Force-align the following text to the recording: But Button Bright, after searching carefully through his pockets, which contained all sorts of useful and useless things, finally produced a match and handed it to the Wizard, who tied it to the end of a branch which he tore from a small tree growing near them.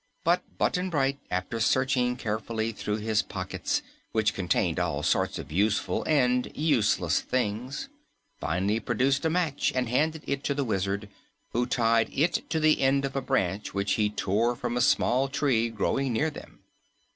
But 0.23 0.57
Button 0.57 0.89
Bright, 0.89 1.19
after 1.29 1.59
searching 1.59 2.15
carefully 2.15 2.71
through 2.71 2.95
his 2.95 3.21
pockets, 3.21 3.83
which 4.13 4.33
contained 4.33 4.79
all 4.79 5.03
sorts 5.03 5.37
of 5.37 5.51
useful 5.51 6.03
and 6.05 6.51
useless 6.57 7.19
things, 7.21 7.87
finally 8.39 8.79
produced 8.79 9.25
a 9.25 9.29
match 9.29 9.71
and 9.75 9.87
handed 9.87 10.23
it 10.25 10.43
to 10.45 10.55
the 10.55 10.63
Wizard, 10.65 11.07
who 11.51 11.67
tied 11.67 12.09
it 12.11 12.49
to 12.49 12.59
the 12.59 12.81
end 12.81 13.05
of 13.05 13.15
a 13.15 13.21
branch 13.21 13.75
which 13.75 13.91
he 13.91 14.09
tore 14.09 14.55
from 14.55 14.75
a 14.75 14.81
small 14.81 15.27
tree 15.27 15.69
growing 15.69 16.11
near 16.13 16.31
them. 16.31 16.61